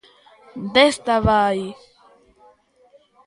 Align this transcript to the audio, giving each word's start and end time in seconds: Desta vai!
Desta 0.73 1.15
vai! 1.27 1.59